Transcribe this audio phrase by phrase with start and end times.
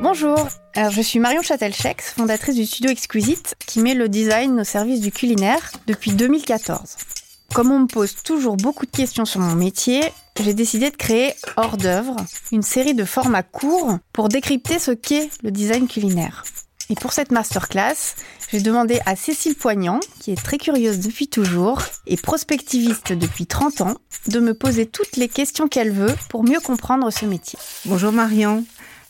[0.00, 5.00] Bonjour, je suis Marion Châtelchex, fondatrice du studio Exquisite, qui met le design au service
[5.00, 6.96] du culinaire depuis 2014.
[7.54, 10.00] Comme on me pose toujours beaucoup de questions sur mon métier,
[10.40, 12.16] j'ai décidé de créer Hors d'œuvre,
[12.52, 16.44] une série de formats courts pour décrypter ce qu'est le design culinaire.
[16.90, 18.16] Et pour cette masterclass,
[18.50, 23.80] j'ai demandé à Cécile Poignant, qui est très curieuse depuis toujours et prospectiviste depuis 30
[23.82, 23.94] ans,
[24.26, 27.58] de me poser toutes les questions qu'elle veut pour mieux comprendre ce métier.
[27.84, 28.64] Bonjour Marion.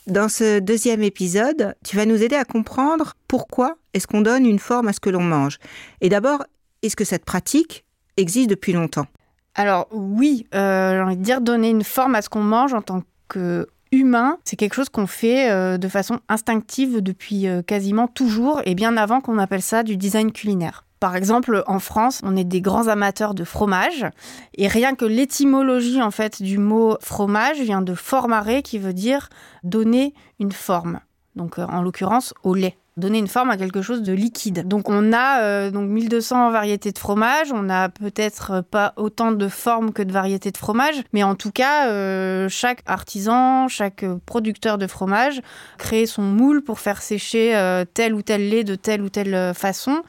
[0.07, 4.57] Dans ce deuxième épisode, tu vas nous aider à comprendre pourquoi est-ce qu'on donne une
[4.57, 5.59] forme à ce que l'on mange.
[6.01, 6.43] Et d'abord,
[6.81, 7.85] est-ce que cette pratique
[8.17, 9.05] existe depuis longtemps?
[9.53, 12.81] Alors oui, euh, j'ai envie de dire donner une forme à ce qu'on mange en
[12.81, 18.07] tant que humain, c'est quelque chose qu'on fait euh, de façon instinctive depuis euh, quasiment
[18.07, 20.85] toujours et bien avant qu'on appelle ça du design culinaire.
[21.01, 24.05] Par exemple, en France, on est des grands amateurs de fromage
[24.53, 29.29] et rien que l'étymologie en fait du mot fromage vient de formare qui veut dire
[29.63, 30.99] donner une forme.
[31.35, 34.67] Donc euh, en l'occurrence au lait donner une forme à quelque chose de liquide.
[34.67, 39.47] Donc on a euh, donc 1200 variétés de fromage, on n'a peut-être pas autant de
[39.47, 44.77] formes que de variétés de fromage, mais en tout cas euh, chaque artisan, chaque producteur
[44.77, 45.41] de fromage
[45.77, 49.53] crée son moule pour faire sécher euh, tel ou tel lait de telle ou telle
[49.53, 50.01] façon.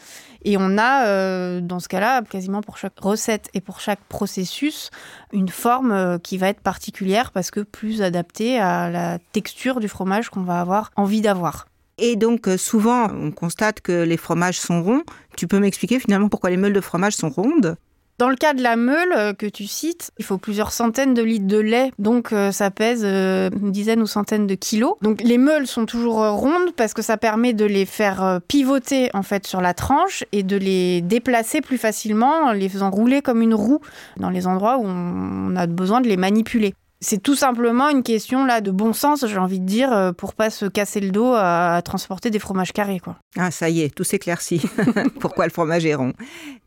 [0.44, 4.91] Et on a, dans ce cas-là, quasiment pour chaque recette et pour chaque processus,
[5.33, 10.30] une forme qui va être particulière parce que plus adaptée à la texture du fromage
[10.30, 11.66] qu'on va avoir envie d'avoir.
[12.05, 15.03] Et donc, euh, souvent, on constate que les fromages sont ronds.
[15.36, 17.77] Tu peux m'expliquer finalement pourquoi les meules de fromage sont rondes?
[18.19, 21.22] Dans le cas de la meule euh, que tu cites, il faut plusieurs centaines de
[21.22, 24.94] litres de lait, donc euh, ça pèse une dizaine ou centaine de kilos.
[25.00, 29.22] Donc les meules sont toujours rondes parce que ça permet de les faire pivoter en
[29.22, 33.42] fait sur la tranche et de les déplacer plus facilement en les faisant rouler comme
[33.42, 33.81] une roue
[34.16, 36.75] dans les endroits où on a besoin de les manipuler.
[37.03, 40.34] C'est tout simplement une question là de bon sens, j'ai envie de dire, euh, pour
[40.34, 43.17] pas se casser le dos à, transporter des fromages carrés, quoi.
[43.36, 44.62] Ah, ça y est, tout s'éclaircit.
[45.20, 46.12] Pourquoi le fromage est rond?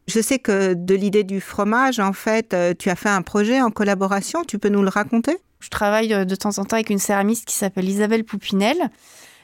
[0.07, 3.61] Je sais que de l'idée du fromage, en fait, euh, tu as fait un projet
[3.61, 4.43] en collaboration.
[4.45, 5.37] Tu peux nous le raconter?
[5.61, 8.77] Je travaille euh, de temps en temps avec une céramiste qui s'appelle Isabelle Poupinel.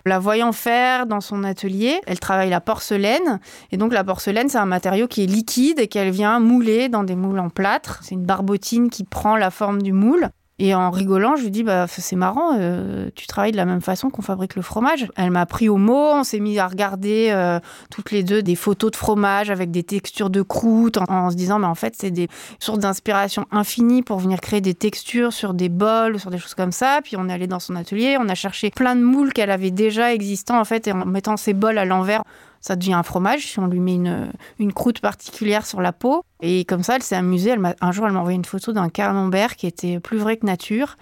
[0.05, 3.39] La voyant faire dans son atelier, elle travaille la porcelaine.
[3.71, 7.05] Et donc la porcelaine, c'est un matériau qui est liquide et qu'elle vient mouler dans
[7.05, 7.99] des moules en plâtre.
[8.03, 10.29] C'est une barbotine qui prend la forme du moule.
[10.63, 13.81] Et en rigolant, je lui dis bah c'est marrant, euh, tu travailles de la même
[13.81, 15.07] façon qu'on fabrique le fromage.
[15.15, 18.53] Elle m'a pris au mot, on s'est mis à regarder euh, toutes les deux des
[18.53, 22.11] photos de fromage avec des textures de croûte en, se disant mais en fait c'est
[22.11, 22.27] des
[22.59, 26.71] sources d'inspiration infinies pour venir créer des textures sur des bols, sur des choses comme
[26.71, 26.99] ça.
[27.03, 29.71] Puis on est allé dans son atelier, on a cherché plein de moules qu'elle avait
[29.71, 32.21] déjà existants en fait et en mettant ces bols à l'envers,
[32.61, 36.23] ça devient un fromage si on lui met une, une croûte particulière sur la peau.
[36.41, 37.55] Et comme ça, elle s'est amusée.
[37.81, 40.95] Un jour, elle m'a envoyé une photo d'un camembert qui était plus vrai que nature.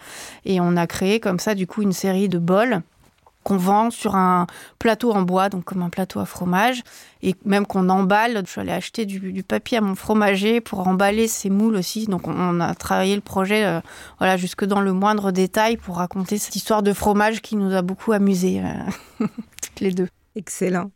[0.45, 2.81] Et on a créé comme ça, du coup, une série de bols
[3.43, 4.47] qu'on vend sur un
[4.79, 6.83] plateau en bois, donc comme un plateau à fromage,
[7.21, 8.41] et même qu'on emballe.
[8.45, 12.05] Je suis allée acheter du, papier à mon fromager pour emballer ces moules aussi.
[12.05, 13.79] Donc on a travaillé le projet euh,
[14.19, 17.81] voilà, jusque dans le moindre détail pour raconter cette histoire de fromage qui nous a
[17.81, 19.25] beaucoup amusés, euh,
[19.61, 20.09] toutes les deux.
[20.35, 20.91] Excellent.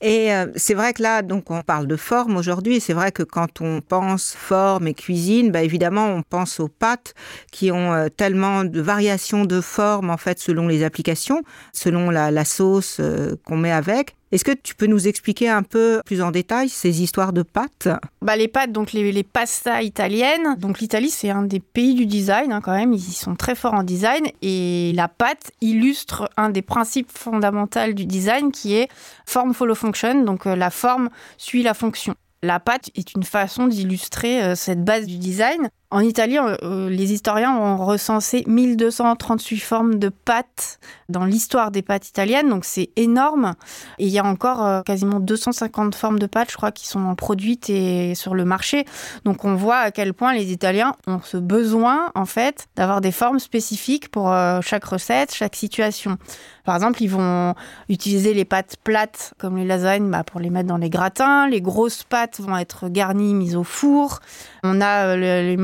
[0.00, 2.80] Et euh, c'est vrai que là, donc, on parle de forme aujourd'hui.
[2.80, 7.14] C'est vrai que quand on pense forme et cuisine, bah, évidemment, on pense aux pâtes
[7.50, 11.42] qui ont euh, tellement de variations de forme, en fait, selon les applications,
[11.72, 14.16] selon la, sauce euh, qu'on met avec.
[14.36, 17.88] Est-ce que tu peux nous expliquer un peu plus en détail ces histoires de pâtes?
[18.20, 20.56] Bah, Les pâtes, donc les, pastas italiennes.
[20.58, 22.92] Donc l'Italie, c'est un des pays du design hein, quand même.
[22.92, 24.26] Ils sont très forts en design.
[24.42, 28.90] Et la pâte illustre un des principes fondamentaux du design qui est
[29.24, 30.22] form follow function.
[30.22, 31.08] Donc euh, la forme
[31.38, 32.14] suit la fonction.
[32.42, 35.70] La pâte est une façon d'illustrer euh, cette base du design.
[35.96, 41.80] En Italie, euh, euh, les historiens ont recensé 1238 formes de pâtes dans l'histoire des
[41.80, 43.54] pâtes italiennes, donc c'est énorme.
[43.98, 47.70] Et il y a encore quasiment 250 formes de pâtes, je crois, qui sont produites
[47.70, 48.84] et sur le marché.
[49.24, 53.12] Donc on voit à quel point les Italiens ont ce besoin, en fait, d'avoir des
[53.12, 56.18] formes spécifiques pour chaque recette, chaque situation.
[56.66, 57.54] Par exemple, ils vont
[57.88, 61.48] utiliser les pâtes plates, comme les lasagnes, bah, pour les mettre dans les gratins.
[61.48, 64.18] Les grosses pâtes vont être garnies, mises au four.
[64.64, 65.56] On a euh, les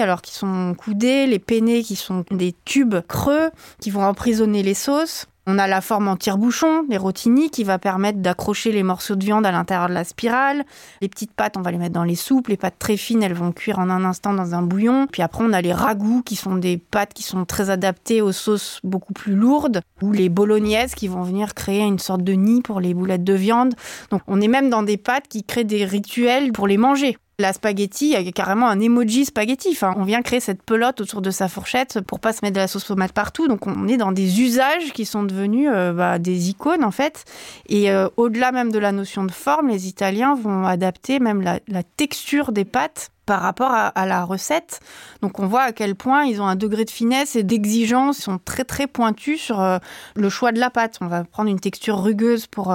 [0.00, 4.74] alors qui sont coudés, les penne qui sont des tubes creux, qui vont emprisonner les
[4.74, 5.26] sauces.
[5.46, 9.24] On a la forme en tire-bouchon, les rotini, qui va permettre d'accrocher les morceaux de
[9.24, 10.64] viande à l'intérieur de la spirale.
[11.00, 12.48] Les petites pâtes, on va les mettre dans les soupes.
[12.48, 15.06] Les pâtes très fines, elles vont cuire en un instant dans un bouillon.
[15.10, 18.32] Puis après, on a les ragoûts, qui sont des pâtes qui sont très adaptées aux
[18.32, 19.80] sauces beaucoup plus lourdes.
[20.02, 23.34] Ou les bolognaises, qui vont venir créer une sorte de nid pour les boulettes de
[23.34, 23.74] viande.
[24.10, 27.16] Donc on est même dans des pâtes qui créent des rituels pour les manger.
[27.40, 29.74] La spaghetti, il y a carrément un emoji spaghetti.
[29.96, 32.68] On vient créer cette pelote autour de sa fourchette pour pas se mettre de la
[32.68, 33.48] sauce tomate partout.
[33.48, 37.24] Donc, on est dans des usages qui sont devenus euh, bah, des icônes, en fait.
[37.66, 41.82] Et euh, au-delà même de la notion de forme, les Italiens vont adapter même la,
[41.96, 44.80] texture des pâtes par rapport à, la recette.
[45.22, 48.22] Donc on voit à quel point ils ont un degré de finesse et d'exigence, ils
[48.22, 49.78] sont très très pointus sur euh,
[50.14, 50.98] le choix de la pâte.
[51.00, 52.74] On va prendre une texture rugueuse pour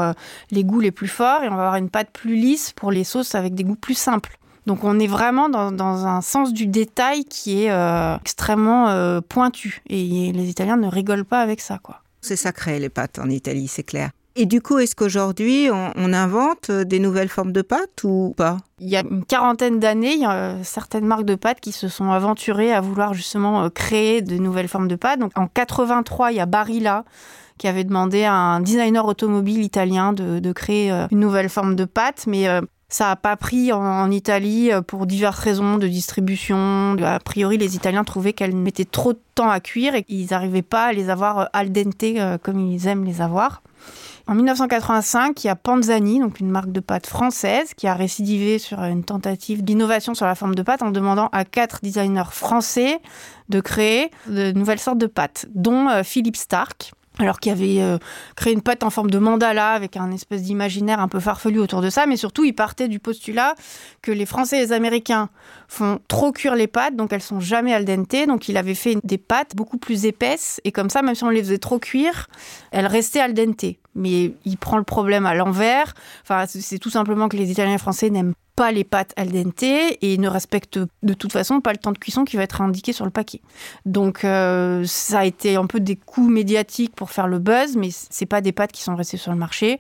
[0.52, 3.04] les goûts les plus forts et on va avoir une pâte plus lisse pour les
[3.04, 4.40] sauces avec des goûts plus simples.
[4.66, 9.82] Donc on est vraiment dans, un sens du détail qui est euh, extrêmement euh, pointu.
[9.90, 11.80] Et les Italiens ne rigolent pas avec ça.
[11.82, 12.02] quoi.
[12.22, 14.10] C'est sacré les pâtes en Italie, c'est clair.
[14.38, 18.58] Et du coup, est-ce qu'aujourd'hui, on, invente des nouvelles formes de pâtes ou pas?
[18.80, 21.88] Il y a une quarantaine d'années, il y a certaines marques de pâtes qui se
[21.88, 25.20] sont aventurées à vouloir justement euh, créer de nouvelles formes de pâtes.
[25.20, 27.06] Donc en 83, il y a Barilla
[27.58, 32.26] qui avait demandé à un designer automobile italien de, créer une nouvelle forme de pâte.
[32.28, 32.50] Mais
[32.95, 36.95] ça n'a pas pris en, Italie euh, pour diverses raisons de distribution.
[37.03, 40.62] A priori, les Italiens trouvaient qu'elles mettaient trop de temps à cuire et qu'ils n'arrivaient
[40.62, 43.63] pas à les avoir euh, al dente euh, comme ils aiment les avoir.
[44.27, 48.59] En 1985, il y a Panzani, donc une marque de pâtes française, qui a récidivé
[48.59, 53.00] sur une tentative d'innovation sur la forme de pâte en demandant à quatre designers français
[53.50, 57.98] de créer de nouvelles sortes de pâtes, dont Philippe Stark, alors qu'il avait euh,
[58.36, 61.82] créé une pâte en forme de mandala avec un espèce d'imaginaire un peu farfelu autour
[61.82, 63.56] de ça, mais surtout il partait du postulat
[64.02, 65.30] que les Français et les Américains
[65.68, 68.98] font trop cuire les pâtes, donc elles sont jamais al dente, donc il avait fait
[69.04, 72.28] des pâtes beaucoup plus épaisses, et comme ça, même si on les faisait trop cuire,
[72.72, 73.66] elles restaient al dente.
[73.98, 77.80] Mais il prend le problème à l'envers, enfin c'est tout simplement que les Italiens et
[77.80, 81.78] Français n'aiment pas les pâtes al dente et ne respectent de toute façon pas le
[81.78, 83.42] temps de cuisson qui va être indiqué sur le paquet.
[83.86, 87.90] Donc euh, ça a été un peu des coups médiatiques pour faire le buzz, mais
[87.92, 89.80] c'est pas des pâtes qui sont restées sur le marché.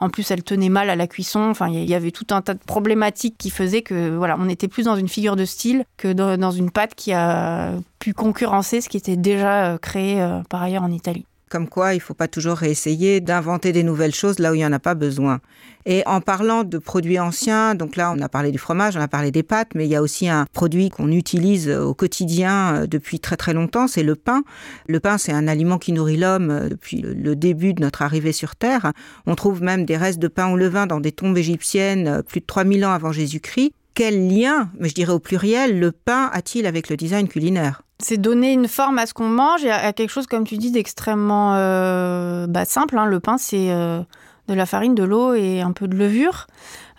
[0.00, 1.40] En plus, elles tenaient mal à la cuisson.
[1.40, 4.68] Enfin, il y avait tout un tas de problématiques qui faisaient que voilà, on était
[4.68, 8.88] plus dans une figure de style que dans une pâte qui a pu concurrencer ce
[8.88, 11.26] qui était déjà euh, créé euh, par ailleurs en Italie.
[11.48, 14.58] Comme quoi, il ne faut pas toujours essayer d'inventer des nouvelles choses là où il
[14.58, 15.38] n'y en a pas besoin.
[15.84, 19.06] Et en parlant de produits anciens, donc là, on a parlé du fromage, on a
[19.06, 22.86] parlé des pâtes, mais il y a aussi un produit qu'on utilise au quotidien euh,
[22.88, 24.42] depuis très très longtemps, c'est le pain.
[24.88, 28.32] Le pain, c'est un aliment qui nourrit l'homme euh, depuis le début de notre arrivée
[28.32, 28.92] sur Terre.
[29.26, 32.40] On trouve même des restes de pain au levain dans des tombes égyptiennes euh, plus
[32.40, 33.72] de 3000 ans avant Jésus-Christ.
[33.96, 37.80] Quel lien, mais je dirais au pluriel, le pain a-t-il avec le design culinaire?
[37.98, 40.70] C'est donner une forme à ce qu'on mange et à quelque chose, comme tu dis,
[40.70, 42.98] d'extrêmement euh, bah, simple.
[42.98, 43.06] Hein.
[43.06, 44.02] Le pain, c'est euh,
[44.48, 46.46] de la farine, de l'eau et un peu de levure.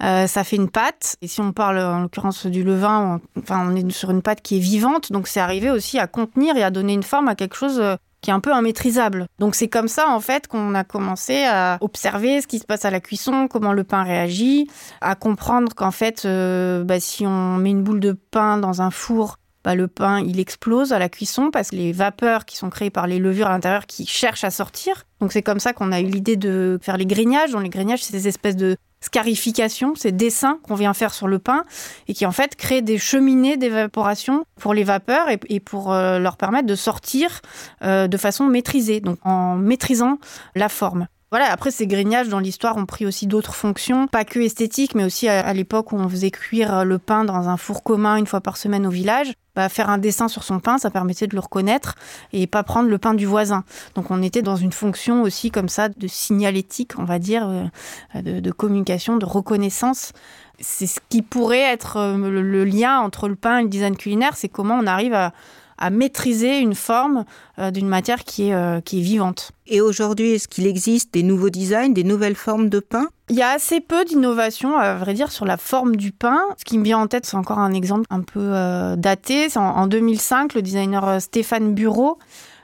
[0.01, 1.17] Euh, ça fait une pâte.
[1.21, 4.41] Et si on parle en l'occurrence du levain, on, enfin, on est sur une pâte
[4.41, 5.11] qui est vivante.
[5.11, 7.79] Donc c'est arrivé aussi à contenir et à donner une forme à quelque chose
[8.27, 9.27] qui est un peu immaîtrisable.
[9.39, 12.83] Donc c'est comme ça en fait qu'on a commencé à observer ce qui se passe
[12.83, 14.69] à la cuisson, comment le pain réagit,
[14.99, 19.37] à comprendre qu'en fait bah, si on met une boule de pain dans un four
[19.63, 22.89] bah, le pain il explose à la cuisson parce que les vapeurs qui sont créées
[22.89, 25.03] par les levures à l'intérieur qui cherchent à sortir.
[25.21, 27.51] Donc c'est comme ça qu'on a eu l'idée de faire les grignages.
[27.51, 31.39] Donc les grignages, c'est des espèces de scarifications, ces dessins qu'on vient faire sur le
[31.39, 31.63] pain
[32.07, 36.37] et qui en fait créent des cheminées d'évaporation pour les vapeurs et, pour euh, leur
[36.37, 37.41] permettre de sortir
[37.83, 40.17] euh, de façon maîtrisée, donc en maîtrisant
[40.55, 41.07] la forme.
[41.29, 45.03] Voilà, après ces grignages dans l'histoire ont pris aussi d'autres fonctions, pas que esthétiques, mais
[45.03, 48.39] aussi à, l'époque où on faisait cuire le pain dans un four commun une fois
[48.39, 49.33] par semaine au village.
[49.53, 51.95] Bah, faire un dessin sur son pain, ça permettait de le reconnaître
[52.31, 53.63] et pas prendre le pain du voisin.
[53.95, 58.21] Donc on était dans une fonction aussi comme ça de signalétique, on va dire, euh,
[58.21, 60.13] de, communication, de reconnaissance.
[60.59, 64.37] C'est ce qui pourrait être euh, le lien entre le pain et le design culinaire,
[64.37, 65.33] c'est comment on arrive à
[65.77, 67.25] à maîtriser une forme
[67.59, 69.51] euh, d'une matière qui est, euh, qui est vivante.
[69.67, 73.07] Et aujourd'hui, est-ce qu'il existe des nouveaux designs, des nouvelles formes de pain?
[73.29, 76.39] Il y a assez peu d'innovation, à vrai dire, sur la forme du pain.
[76.57, 79.47] Ce qui me vient en tête, c'est encore un exemple un peu euh, daté.
[79.55, 82.17] En, en 2005, le designer Stéphane Bureau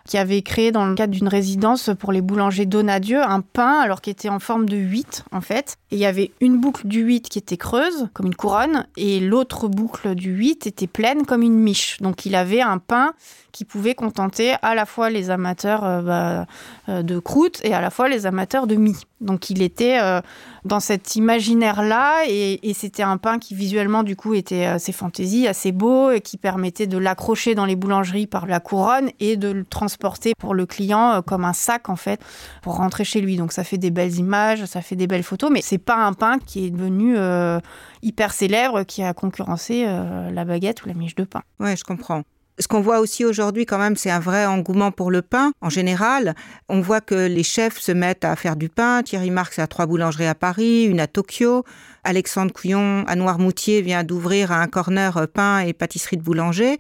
[0.08, 4.02] qui avait créé dans le cadre d'une résidence pour les boulangers Donadieu un pain alors
[4.02, 5.78] qui était en forme de 8 en fait.
[5.92, 9.20] Et il y avait une boucle du 8 qui était creuse comme une couronne et
[9.20, 12.00] l'autre boucle du 8 était pleine comme une miche.
[12.02, 13.14] Donc il avait un pain
[13.52, 16.46] qui pouvait contenter à la fois les amateurs euh, bah,
[16.90, 18.98] euh, de croûte et à la fois les amateurs de mie.
[19.24, 20.22] Donc il était euh,
[20.66, 25.72] dans cet imaginaire-là et, c'était un pain qui visuellement du coup était assez fantaisie, assez
[25.72, 29.64] beau et qui permettait de l'accrocher dans les boulangeries par la couronne et de le
[29.64, 32.20] transporter pour le client comme un sac en fait
[32.62, 33.38] pour rentrer chez lui.
[33.38, 36.14] Donc ça fait des belles images, ça fait des belles photos, mais c'est pas un
[36.14, 37.16] pain qui est devenu
[38.02, 41.44] hyper célèbre qui a concurrencé la baguette ou la miche de pain.
[41.60, 42.24] Ouais, je comprends.
[42.60, 45.70] Ce qu'on voit aussi aujourd'hui quand même, c'est un vrai engouement pour le pain en
[45.70, 46.36] général.
[46.70, 49.02] On voit que les chefs se mettent à faire du pain.
[49.04, 51.64] Thierry Marx a trois boulangeries à Paris, une à Tokyo.
[52.04, 56.78] Alexandre Couillon à Noirmoutier vient d'ouvrir un corner pain et pâtisserie de boulanger.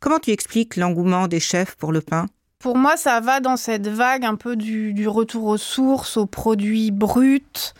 [0.00, 2.26] Comment tu expliques l'engouement des chefs pour le pain?
[2.60, 6.90] Pour moi, ça va dans cette vague un peu du, retour aux sources, aux produits
[6.90, 7.72] bruts,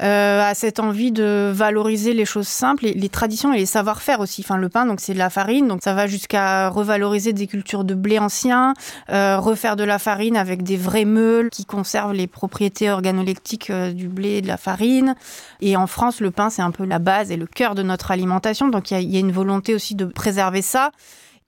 [0.00, 4.20] euh, à cette envie de valoriser les choses simples, les, les traditions et les savoir-faire
[4.20, 4.40] aussi.
[4.42, 7.84] Enfin, le pain, donc c'est de la farine, donc ça va jusqu'à revaloriser des cultures
[7.84, 8.72] de blé ancien,
[9.10, 13.92] euh, refaire de la farine avec des vrais meules qui conservent les propriétés organoleptiques euh,
[13.92, 15.14] du blé et de la farine.
[15.60, 18.10] Et en France, le pain, c'est un peu la base et le cœur de notre
[18.10, 20.90] alimentation, donc il y, y a une volonté aussi de préserver ça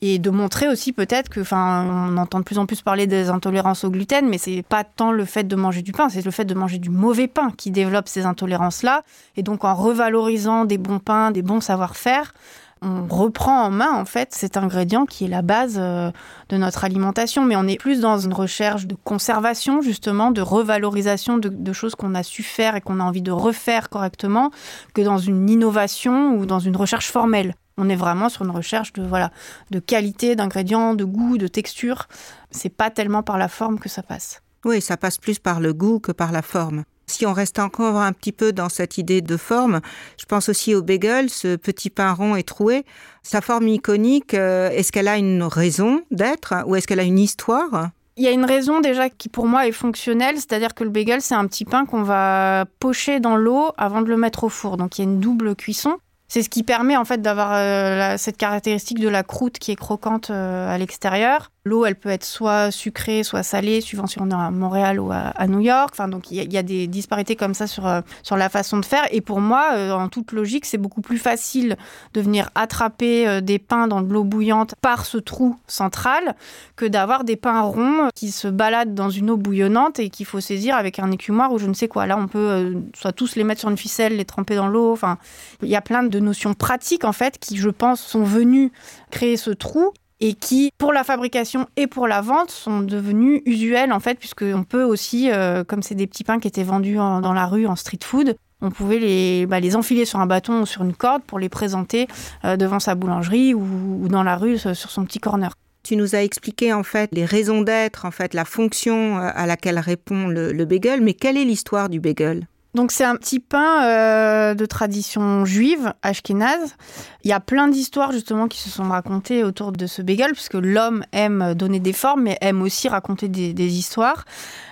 [0.05, 3.31] et de montrer aussi peut-être que, enfin, on entend de plus en plus parler des
[3.31, 6.31] intolérances au gluten, mais c'est pas tant le fait de manger du pain, c'est le
[6.31, 9.03] fait de manger du mauvais pain qui développe ces intolérances-là.
[9.37, 12.35] Et donc, en revalorisant des bons pains, des bons savoir-faire,
[12.83, 16.11] on reprend en main en fait cet ingrédient qui est la base euh,
[16.51, 21.39] de notre alimentation, mais on est plus dans une recherche de conservation justement, de revalorisation
[21.39, 24.51] de, de choses qu'on a su faire et qu'on a envie de refaire correctement,
[24.93, 27.55] que dans une innovation ou dans une recherche formelle.
[27.77, 29.31] On est vraiment sur une recherche de voilà
[29.71, 32.07] de qualité, d'ingrédients, de goût, de texture.
[32.51, 34.43] C'est pas tellement par la forme que ça passe.
[34.65, 36.85] Oui, ça passe plus par le goût que par la forme.
[37.07, 39.81] Si on reste encore un petit peu dans cette idée de forme,
[40.19, 42.85] je pense aussi au bagel, ce petit pain rond et troué.
[43.23, 47.19] Sa forme iconique, euh, est-ce qu'elle a une raison d'être ou est-ce qu'elle a une
[47.19, 47.91] histoire?
[48.17, 51.21] Il y a une raison déjà qui pour moi est fonctionnelle, c'est-à-dire que le bagel
[51.21, 54.77] c'est un petit pain qu'on va pocher dans l'eau avant de le mettre au four.
[54.77, 55.99] Donc il y a une double cuisson.
[56.35, 59.77] C'est ce qui permet en fait d'avoir euh, cette caractéristique de la croûte qui est
[59.77, 61.53] croquante euh, à l'extérieur.
[61.67, 65.11] L'eau, elle peut être soit sucrée, soit salée, suivant si on est à Montréal ou
[65.11, 65.91] à, New York.
[65.93, 68.85] Enfin, donc il y, a des disparités comme ça sur, euh, sur la façon de
[68.85, 69.07] faire.
[69.13, 71.79] Et pour moi, euh, en toute logique, c'est beaucoup plus facile
[72.13, 76.35] de venir attraper euh, des pains dans de l'eau bouillante par ce trou central
[76.77, 80.41] que d'avoir des pains ronds qui se baladent dans une eau bouillonnante et qu'il faut
[80.41, 82.05] saisir avec un écumoire ou je ne sais quoi.
[82.05, 84.93] Là, on peut soit tous les mettre sur une ficelle, les tremper dans l'eau.
[84.93, 85.17] Enfin,
[85.63, 88.71] il y a plein de notions pratiques en fait qui, je pense, sont venues
[89.11, 93.93] créer ce trou et qui, pour la fabrication et pour la vente, sont devenus usuels
[93.93, 97.33] en fait, puisqu'on peut aussi, euh, comme c'est des petits pains qui étaient vendus dans
[97.33, 100.67] la rue en street food, on pouvait les, bah, les enfiler sur un bâton ou
[100.67, 102.07] sur une corde pour les présenter
[102.45, 105.53] euh, devant sa boulangerie ou, dans la rue sur son petit corner.
[105.83, 109.47] Tu nous as expliqué en fait les raisons d'être, en fait la fonction euh, à
[109.47, 112.47] laquelle répond le, le bagel, mais quelle est l'histoire du bagel?
[112.75, 116.75] Donc c'est un petit pain euh, de tradition juive, ashkénaze.
[117.23, 120.55] Il y a plein d'histoires justement qui se sont racontées autour de ce bagel, puisque
[120.55, 124.25] l'homme aime donner des formes, mais aime aussi raconter des, histoires.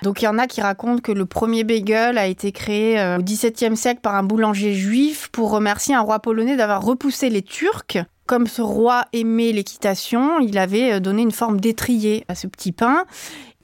[0.03, 3.19] Donc il y en a qui racontent que le premier bagel a été créé euh,
[3.19, 7.43] au XVIIe siècle par un boulanger juif pour remercier un roi polonais d'avoir repoussé les
[7.43, 12.47] Turcs comme ce roi aimait l'équitation, il avait euh, donné une forme d'étrier à ce
[12.47, 13.05] petit pain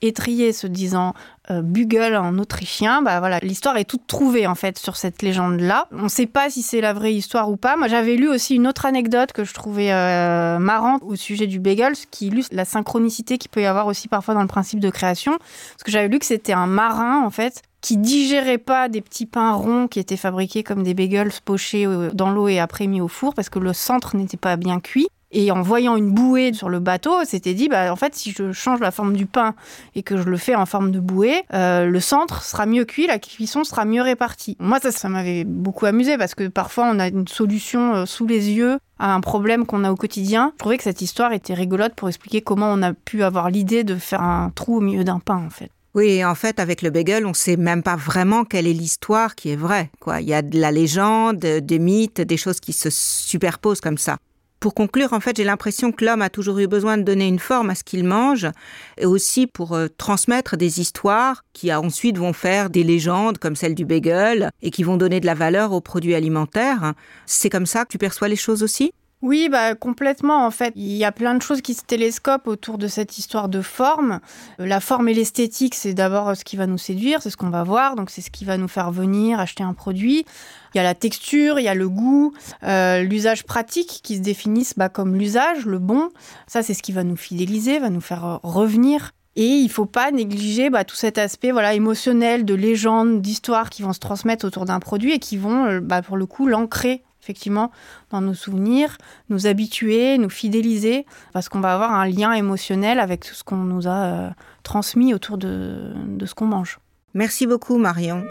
[0.02, 1.14] étrier se disant
[1.50, 5.86] euh, en autrichien, bah voilà, l'histoire est toute trouvée en fait sur cette légende-là.
[5.92, 7.76] On ne sait pas si c'est la vraie histoire ou pas.
[7.76, 11.60] Moi, j'avais lu aussi une autre anecdote que je trouvais euh, marrante au sujet du
[11.60, 14.90] bagel, qui illustre la synchronicité qu'il peut y avoir aussi parfois dans le principe de
[14.90, 15.32] création.
[15.38, 19.26] Parce que j'avais lu que c'était un marin en fait qui digérait pas des petits
[19.26, 23.00] pains ronds qui étaient fabriqués comme des bagels pochés euh, dans l'eau et après mis
[23.00, 25.08] au four parce que le centre n'était pas bien cuit.
[25.30, 28.52] Et en voyant une bouée sur le bateau, c'était dit, bah, en fait, si je
[28.52, 29.54] change la forme du pain
[29.94, 33.06] et que je le fais en forme de bouée, euh, le centre sera mieux cuit,
[33.06, 34.56] la cuisson sera mieux répartie.
[34.58, 38.26] Moi, ça, ça m'avait beaucoup amusé parce que parfois, on a une solution euh, sous
[38.26, 40.52] les yeux à un problème qu'on a au quotidien.
[40.54, 43.84] Je trouvais que cette histoire était rigolote pour expliquer comment on a pu avoir l'idée
[43.84, 45.70] de faire un trou au milieu d'un pain, en fait.
[45.94, 49.50] Oui, en fait, avec le bagel, on sait même pas vraiment quelle est l'histoire qui
[49.50, 49.90] est vraie.
[50.00, 50.20] Quoi.
[50.20, 54.16] Il y a de la légende, des mythes, des choses qui se superposent comme ça.
[54.60, 57.38] Pour conclure, en fait, j'ai l'impression que l'homme a toujours eu besoin de donner une
[57.38, 58.48] forme à ce qu'il mange,
[58.96, 63.76] et aussi pour euh, transmettre des histoires qui ensuite vont faire des légendes comme celle
[63.76, 66.94] du bagel et qui vont donner de la valeur aux produits alimentaires.
[67.24, 68.92] C'est comme ça que tu perçois les choses aussi?
[69.20, 70.72] Oui, bah complètement en fait.
[70.76, 74.20] Il y a plein de choses qui se télescopent autour de cette histoire de forme.
[74.60, 77.50] Euh, la forme et l'esthétique, c'est d'abord ce qui va nous séduire, c'est ce qu'on
[77.50, 80.24] va voir, donc c'est ce qui va nous faire venir acheter un produit.
[80.72, 82.32] Il y a la texture, il y a le goût,
[82.62, 86.10] euh, l'usage pratique qui se définissent bah, comme l'usage, le bon.
[86.46, 89.10] Ça, c'est ce qui va nous fidéliser, va nous faire euh, revenir.
[89.34, 93.82] Et il faut pas négliger bah, tout cet aspect voilà émotionnel, de légende, d'histoire qui
[93.82, 97.70] vont se transmettre autour d'un produit et qui vont, bah, pour le coup, l'ancrer effectivement
[98.10, 98.98] dans nos souvenirs,
[99.28, 103.56] nous habituer, nous fidéliser, parce qu'on va avoir un lien émotionnel avec tout ce qu'on
[103.56, 104.30] nous a euh,
[104.62, 106.78] transmis autour de, de ce qu'on mange.
[107.14, 108.24] Merci beaucoup Marion.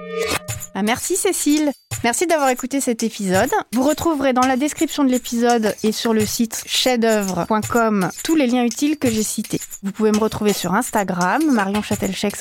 [0.75, 1.71] Ah, merci Cécile.
[2.03, 3.49] Merci d'avoir écouté cet épisode.
[3.73, 8.63] Vous retrouverez dans la description de l'épisode et sur le site chefd'oeuvre.com tous les liens
[8.63, 9.59] utiles que j'ai cités.
[9.81, 11.81] Vous pouvez me retrouver sur Instagram, Marion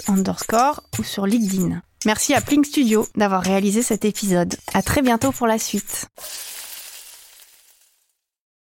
[0.09, 1.81] underscore ou sur LinkedIn.
[2.07, 4.55] Merci à Plink Studio d'avoir réalisé cet épisode.
[4.75, 6.07] À très bientôt pour la suite.